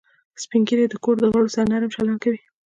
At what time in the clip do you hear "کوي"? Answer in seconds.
2.23-2.41